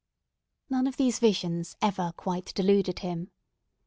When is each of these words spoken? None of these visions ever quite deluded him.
None 0.67 0.87
of 0.87 0.97
these 0.97 1.19
visions 1.19 1.77
ever 1.79 2.11
quite 2.17 2.55
deluded 2.55 2.97
him. 2.97 3.29